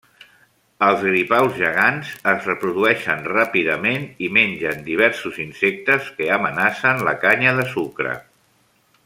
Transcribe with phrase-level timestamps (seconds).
[0.85, 2.09] Els gripaus gegants
[2.47, 8.17] reprodueixen ràpidament i mengen diversos insectes que amenacen la canya de sucre.